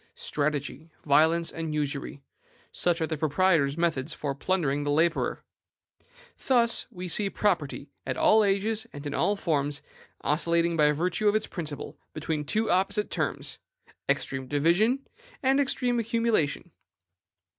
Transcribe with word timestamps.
Strategy, 0.15 0.89
violence, 1.03 1.51
and 1.51 1.75
usury, 1.75 2.23
such 2.71 3.01
are 3.01 3.05
the 3.05 3.19
proprietor's 3.19 3.77
methods 3.77 4.15
of 4.19 4.39
plundering 4.39 4.83
the 4.83 4.89
laborer. 4.89 5.43
Thus 6.47 6.87
we 6.89 7.07
see 7.07 7.29
property, 7.29 7.91
at 8.03 8.17
all 8.17 8.43
ages 8.43 8.87
and 8.93 9.05
in 9.05 9.13
all 9.13 9.33
its 9.33 9.43
forms, 9.43 9.83
oscillating 10.21 10.75
by 10.75 10.91
virtue 10.91 11.29
of 11.29 11.35
its 11.35 11.45
principle 11.45 11.99
between 12.15 12.45
two 12.45 12.67
opposite 12.71 13.11
terms, 13.11 13.59
extreme 14.09 14.47
division 14.47 15.05
and 15.43 15.59
extreme 15.59 15.99
accumulation. 15.99 16.71